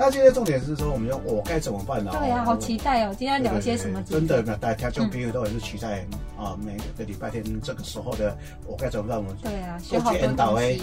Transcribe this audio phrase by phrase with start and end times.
[0.00, 2.10] 那今天重点是说，我们说我该怎么办呢？
[2.18, 3.14] 对呀，好期待哦！
[3.18, 4.02] 今天聊些什么？
[4.04, 6.06] 真的， 大家听众朋友都很是期待
[6.38, 8.34] 啊，每个礼拜天这个时候的
[8.66, 9.18] 我该怎么办？
[9.18, 10.80] 我们对啊，学好多东西。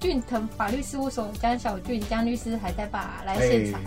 [0.00, 3.22] 俊腾法律事务所江小俊江律师还在吧？
[3.26, 3.78] 来现场。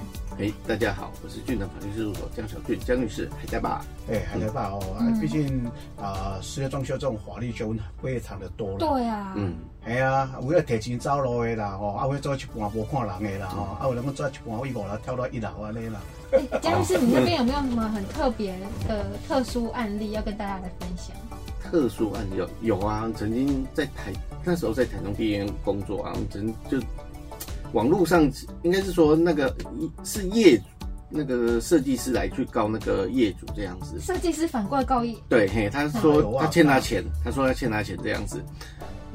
[0.42, 3.86] 哎，大家好，我是俊腾法律事务所江小俊江律师还在吧？
[4.10, 4.70] 哎，还在吧？
[4.72, 4.82] 哦，
[5.20, 8.78] 毕竟啊，私业装修这种法律纠纷非常的多了。
[8.78, 9.34] 对啊。
[9.36, 9.54] 嗯。
[9.84, 16.00] 哎呀，为了提前走路的啦，哦，啊，为做一半无看人的啦，哦，啊，为了我做一半一五楼跳到一楼啊，那啦。
[16.62, 18.56] 江律师，你那边有没有什么很特别
[18.88, 21.14] 的特殊案例要跟大家来分享？
[21.62, 24.14] 特殊案例有有啊，曾经在台
[24.46, 26.80] 那时候在台中地院工作啊，曾就
[27.74, 28.30] 网络上
[28.64, 29.56] 应该是说那个
[30.04, 30.64] 是业主
[31.10, 38.44] 那个设计师来去告那个业主这样子，设计师反过来告业，对嘿，他说他欠他钱，他说他欠他钱这样子，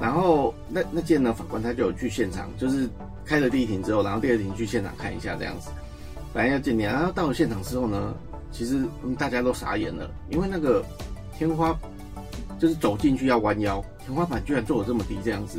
[0.01, 2.89] 然后那那件呢法官他就有去现场，就是
[3.25, 5.71] 开了第一庭之后，然后第二庭去现场看一下这样子，
[6.33, 8.15] 本来要见面，然后到了现场之后呢，
[8.51, 8.85] 其实
[9.19, 10.85] 大家都傻眼了，因为那个
[11.37, 11.77] 天花。
[12.57, 15.59] 就是走进去要弯腰，天花板居然做的这么低，这样子。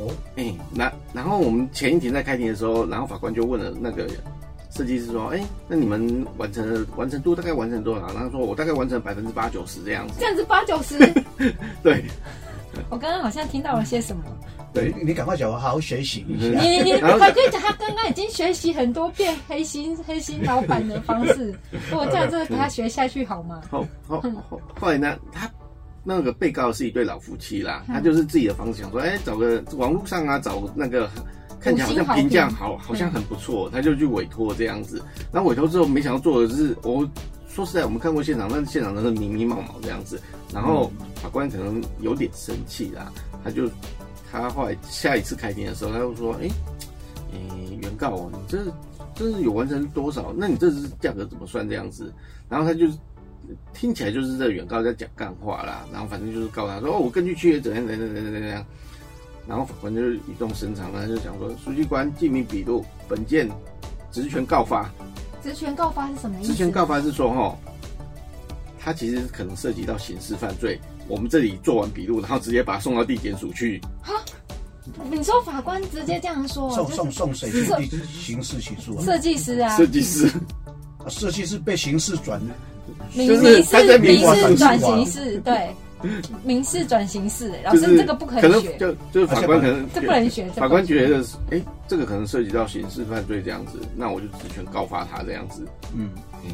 [0.00, 4.06] 哦，哎，那然后我们前一天在开庭的时候，然后法官就问了那个
[4.70, 10.98] 设计师说：“哎，那你们完成完成度大概完成多少？”然后说：“我大概完成百分之八九十这样子。”这样子八九十？
[11.82, 12.04] 对。
[12.88, 14.22] 我刚刚好像听到了些什么？
[14.72, 16.60] 对，你赶快讲，我好好学习一下。
[16.60, 21.52] 你你法官讲，他刚刚已经学习很多遍黑心黑心老板的方式，
[21.90, 23.60] 如果这样子给他学下去好吗？
[23.68, 24.60] 好，好，好。
[24.80, 25.50] 后来呢，他。
[26.02, 31.10] 那个被告是一对老夫妻啦，他就是自己的房子，想说，哎，找个网络上啊，找那个
[31.60, 35.02] 看起来好像评价好，好像很不错，他就去委托这样子。
[35.30, 37.06] 然后委托之后，没想到做的是，我
[37.48, 40.18] 说实在，我们看过现场，那现场真的迷迷毛毛这样子。
[40.54, 43.12] 然后法官可能有点生气啦，
[43.44, 43.68] 他就
[44.32, 46.48] 他后来下一次开庭的时候，他就说，哎，
[47.34, 47.38] 哎，
[47.82, 48.58] 原告哦，你这
[49.14, 50.32] 这是有完成多少？
[50.34, 52.10] 那你这是价格怎么算这样子？
[52.48, 52.86] 然后他就。
[53.72, 58.64] 听起来就是这原告在讲干话啦，然后反正就是告他说哦，我根据契约怎样怎样怎样怎样，
[59.46, 63.48] 然后法官就语重心长他就讲说，书记官记名笔录，本件
[64.12, 64.90] 职权告发。
[65.42, 66.52] 职权告发是什么意思？
[66.52, 67.56] 职权告发是说哈，
[68.78, 70.78] 他其实可能涉及到刑事犯罪，
[71.08, 73.80] 我们这里做完笔录，然后直接把他送到地检署去。
[74.02, 74.12] 哈，
[75.10, 77.64] 你说法官直接这样说，送送送谁去
[78.06, 79.00] 刑事起诉？
[79.00, 80.30] 设计师啊，设计师，
[81.08, 82.40] 设计师被刑事转。
[83.14, 85.68] 民事民事转型式，对，
[86.44, 96.10] 民事转型式，老师这个不可能学，就就是法官可能这不能学，法官觉得哎，这个可能涉及到刑事犯罪这样子，那我就职权告发他这样子，嗯
[96.44, 96.50] 嗯，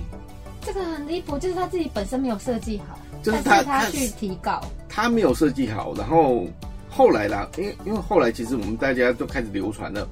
[0.62, 6.46] 这个很离谱，就是他自己本身没有设计好，就是他他去提告，他没有设计好，然后
[6.90, 10.08] 后来啦，因为因为后来其实我们大家都开始流传了。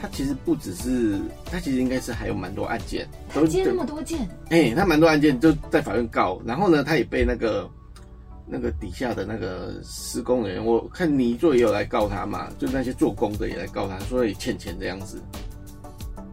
[0.00, 4.28] 他其实不只是，他其实应该是还有蛮多案件，都接那么多件。
[4.48, 7.68] 哎，他蛮多案件就在法院告，然后呢，他也被那个
[8.46, 15.20] 那个底下的那个施工人员，我看泥做也有来告他嘛，就那些做工的也来告他，说也欠钱这样子。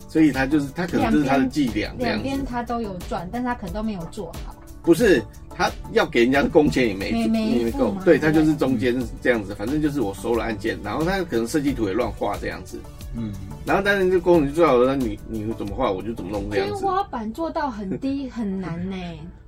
[0.10, 4.56] 所以他就是他可能就是他的伎俩，两边他都有赚，但是他可能都没有做好。
[4.82, 5.22] 不是，
[5.54, 7.28] 他要给人家的工钱也没没
[7.66, 12.80] 没够，对他就是中间这样子，反正就是我收了案件，然后他可能设计图也乱画这样子。
[13.16, 13.32] 嗯，
[13.66, 16.74] 然后但是这工人就最好了，那你你怎么画我就怎么弄这样子。
[16.74, 18.96] 天花板做到很低 很难呢，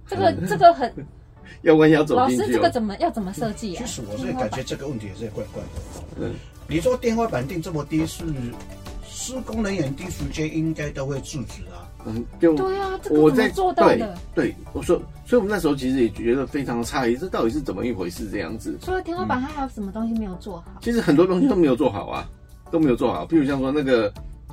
[0.08, 0.92] 这个这个很
[1.64, 2.42] 要弯腰走进去。
[2.42, 3.84] 老师，这个怎么要怎么设计啊？
[3.86, 6.04] 其实我是感觉这个问题也是怪怪的。
[6.22, 6.34] 嗯，
[6.68, 8.24] 你说天花板定这么低，是
[9.08, 11.86] 施工人员第时间应该都会制止啊。
[12.06, 14.18] 嗯，就对啊，这个怎么做到的？
[14.34, 14.96] 对，我说，
[15.26, 18.30] 所以我们那时候其实也觉得非常诧异，这到底是怎么一回事？
[18.32, 18.78] 这样子。
[18.82, 20.66] 除了天花板，它还有什么东西没有做好？
[20.82, 22.30] 其实很多东西都没有做好啊。
[22.72, 24.12] 都没有做好，譬如像说那个，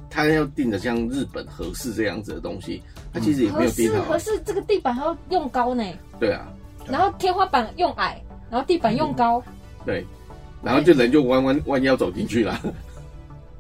[0.09, 2.83] 他要定的像日本合适这样子的东西，
[3.13, 4.05] 他其实也没有定好。
[4.05, 5.85] 合适这个地板还要用高呢。
[6.19, 6.47] 对啊。
[6.89, 9.43] 然后天花板用矮，然后地板用高。
[9.85, 10.05] 对。
[10.63, 12.59] 然后就人就弯弯弯腰走进去了。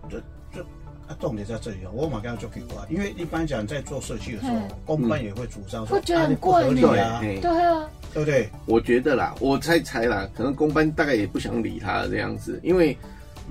[0.08, 0.20] 这
[0.52, 0.60] 这
[1.06, 1.90] 啊，重点在这里啊！
[1.92, 8.48] 我马上就可以挂，因为一般讲在做设计的时候，公班也会主张说，觉得很不合理啊，对啊，对不对？
[8.64, 12.96] 我觉得啦，我猜猜啦，可能公班大概也不想理他这样子，因为。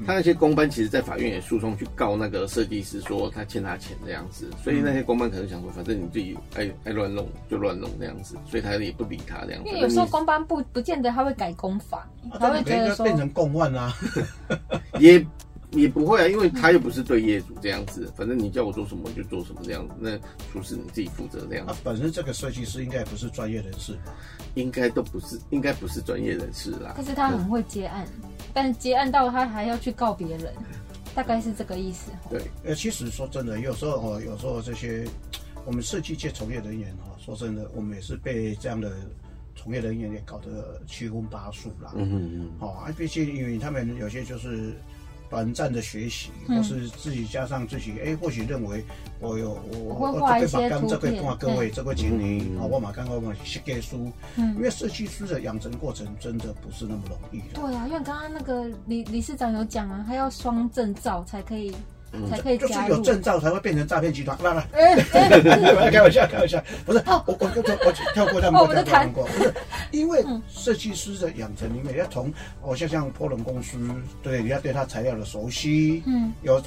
[0.05, 9.69] 他那些公班其实，在法院也诉讼去告那个设计师，说他欠他钱这样子，所以那些公班可能想说，反正你自己爱爱乱弄就乱弄这样子，所以他也不理他这样子。
[9.69, 12.09] 因为有时候公班不不见得他会改公法，
[12.39, 13.93] 他会觉得说变成公万啊，
[14.99, 15.25] 也。
[15.71, 20.17] 也不会啊，因为他又不是对业主这样子，反正你叫我做什么就做什么这样子，那
[20.49, 21.73] 厨师你自己负责这样子。
[21.83, 24.13] 本身这个设计师应该也不是专业人士吧？
[24.53, 26.93] 应该都不是，应该不是专业人士啦。
[26.95, 28.07] 可是他很会接案，
[28.55, 30.51] 但是接案到他还要去告别人。
[31.13, 32.11] 大概是这个意思。
[32.29, 35.07] 对，呃，其实说真的，有时候哦，有时候这些
[35.65, 38.91] 我们设计界从业人员哈，说真的，我们也是被这样的
[39.55, 41.93] 从业人员也搞得七荤八素啦。
[41.95, 44.73] 嗯嗯嗯，哦，啊，毕竟因为他们有些就是
[45.29, 46.57] 短暂的学习，嗯。
[46.57, 48.83] 或是自己加上自己，哎，或许认为
[49.19, 52.59] 我有我我这个把这个图片画各位这个经理嗯。
[52.59, 54.55] 啊，我马刚刚我写给书，嗯。
[54.55, 57.55] 因为设计师的养成过程真的不是那么容易的。
[57.55, 61.75] 对啊，因为刚刚那个李理事长有讲啊，他要双证照才可以、嗯
[62.29, 62.73] 才可以就是。
[62.87, 67.47] 有证照才会变成诈骗集团，来来，开玩笑，开玩笑，不是，我我我
[67.85, 69.53] 我跳过他们，哦我跳过，不是，
[69.91, 72.31] 因为设计师的养成里面要从，
[72.61, 73.77] 我，像像波龙公司，
[74.21, 76.31] 对，你要对他材料的熟悉，嗯。
[76.43, 76.61] 有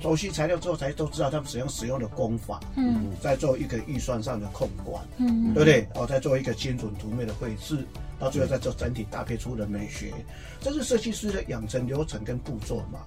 [0.00, 3.10] 熟悉材料之后，才都知道他们使用使用的功法，嗯。
[3.20, 5.88] 再做一个预算上的控管，嗯对不对？
[5.94, 7.84] 哦，再做一个精准图面的绘制，
[8.20, 10.12] 到最后再做整体搭配出的美学，
[10.60, 13.00] 这是设计师的养成流程跟步骤嘛。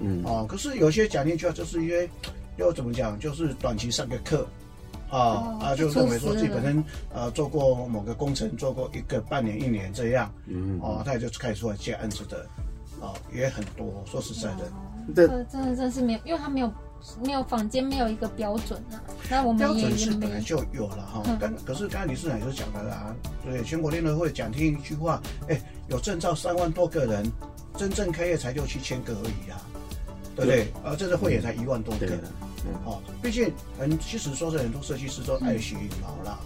[0.00, 2.08] 嗯哦，可是有些讲进去啊，就是因为
[2.56, 4.46] 又怎么讲，就是短期上个课。
[5.08, 6.82] 啊、哦啊，就认为说自己本身
[7.14, 12.44] 呃做过某个工程，做过一个半年一年这样，嗯哦，他也就开始出来接案子的，
[13.00, 14.02] 啊、也很多。
[14.04, 14.64] 说实在的，
[15.14, 16.72] 这这真的真的是没有，因为他没有
[17.24, 18.98] 没有坊间没有一个标准啊。
[19.30, 21.38] 那我们也标准是本来就有了哈嗯。
[21.38, 23.14] 刚、可是刚才李市长也是讲的啦，
[23.44, 25.56] 对，全国联合会讲听一句话，哎，
[25.86, 27.30] 有证照三万多个人，
[27.76, 29.62] 真正开业才六七千个而已啊，
[30.36, 30.68] 对不对？
[30.84, 32.74] 而这次会也才一万多个嗯。
[32.84, 36.38] 哦，毕竟很其实说是很多设计师都爱惜羽毛啦。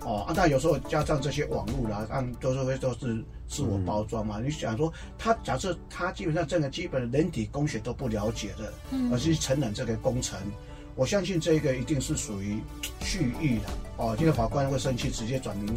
[0.00, 4.40] 哦，啊，但有时候加上这些网络啦，按都是会都是自我包装嘛。
[4.40, 10.38] 你想说，他假设他基本上这个基本的人体工学都不了解的，嗯而是承认这个工程，
[10.96, 12.58] 我相信这个一定是属于
[13.00, 13.68] 蓄意的。
[13.98, 15.74] 哦，今天法官会生气，直接转民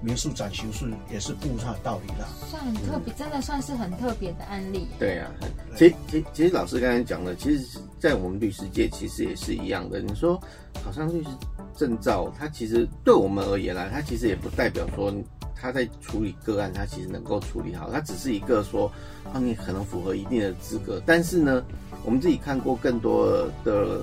[0.00, 2.26] 民诉转刑事，也是不无他的道理啦。
[2.48, 4.86] 算很特别，真的算是很特别的案例。
[4.98, 5.30] 对啊，
[5.76, 10.00] 其实其实其实老师刚才讲的，其实，在我们律师界其实也是一样的。
[10.00, 10.40] 你说
[10.84, 11.28] 好像律师
[11.76, 15.12] 证照，它其实对我们而言啦，它其实也不代表说
[15.54, 18.90] 他在处理个案，他其实能够处理好，它只是一个说，
[19.32, 21.00] 啊，你可能符合一定的资格。
[21.04, 21.62] 但是呢，
[22.04, 24.00] 我们自己看过更多的，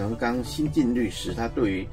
[0.00, 1.88] 可能刚新进律师，他对于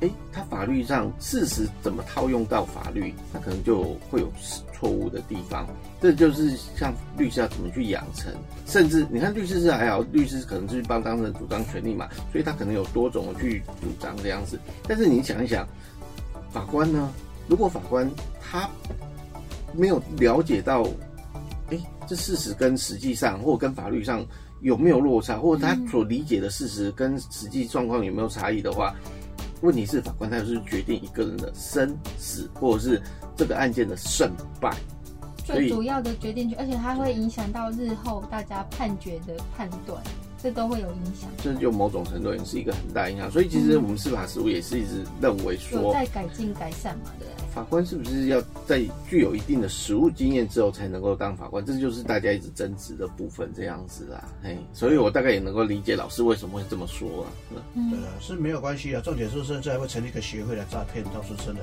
[0.00, 4.30] 诶，他法律上事实怎么套用到法律，他可能就会有
[4.74, 5.66] 错误的地方。
[5.98, 8.30] 这就是像律师要怎么去养成，
[8.66, 14.60] 甚至你看律师是还好，律师可能就是帮当事人主张权利嘛，所以他可能有多种去主张这样子。
[14.86, 15.66] 但是你想一想，
[16.50, 17.10] 法官呢？
[17.48, 18.06] 如果法官
[18.38, 18.68] 他
[19.72, 20.82] 没有了解到，
[21.70, 24.22] 诶，这事实跟实际上或跟法律上
[24.60, 28.94] 有没有落差，或者他所理解的事实跟实际状况有没有差异的话，
[29.60, 33.02] 问题是法官他就是决定一个人的生死，或者是
[33.36, 34.30] 这个案件的胜
[34.60, 34.74] 败。
[35.44, 40.02] 最主要的决定权，而且它会影响到日后大家判决的判断，
[40.46, 41.28] 这都会有影响。
[41.42, 43.28] 这就某种程度也是一个很大影响。
[43.28, 47.46] 所以其实我们司法实务也是一直认为有说，在改进改善嘛，对不对？
[47.52, 51.64] 法官是不是要在具有一定的实务经验之后才能够当法官？
[51.66, 54.22] 这就是大家一直争执的部分，这样子啦。
[54.40, 57.26] 嘿，所以我大概也能够理解老师为什么会这么说啊。
[57.74, 59.00] 嗯对啊，是没有关系啊。
[59.02, 61.62] 重点是甚至还会成立一个协会来诈骗到处真的。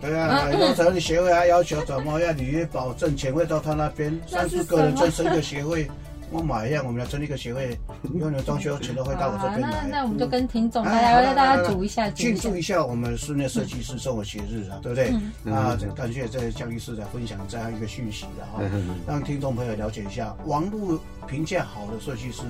[0.00, 5.86] 对啊，然后成立协会还要求怎么样履约保证钱会到他那边，三十个人再成一个协会。
[6.30, 7.70] 我买一样，我们要成立一个协会，
[8.14, 9.86] 以后你们装修全都会到我这边那来。
[9.88, 12.48] 那我们就跟听众大哎家为大好来来家煮一下，庆一下。
[12.48, 15.12] 祝一下我们室内设计师生活节日啊，对不对？
[15.44, 15.54] 嗯。
[15.54, 18.62] 啊，感谢这江律师来分享这样一个讯息的哈，
[19.06, 22.42] 让听众朋友了解一下，网络评价好的设计师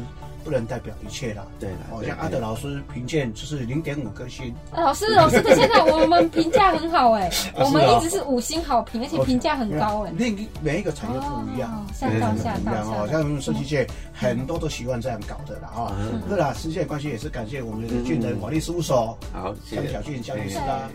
[0.43, 1.45] 不能代表一切啦。
[1.61, 7.65] 对的，好，像阿德老师评鉴就是零点五颗星，啊老师，老师的现在我们评价很好哎， 啊。
[7.65, 10.13] 我们一直是五星好评，而且评价很高哎。
[10.17, 11.71] 另一每一个产业不一样。
[11.73, 13.07] 哦，下到下一样哦，到下到。
[13.09, 15.93] 像我们设计界很多都习惯这样搞的啦哈。
[16.29, 20.01] 对啦，时间的关系也是感谢我们的俊仁法律事务所好，谢小。
[20.01, 20.89] 俊江律师啊。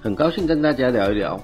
[0.00, 1.38] 很高兴跟大家聊一聊，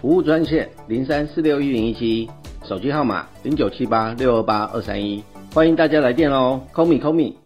[0.00, 2.30] 服务专线零三四六一零一七，
[2.64, 7.41] 手机号码零九七八六二八二三一，欢迎大家来电哦，call me call me。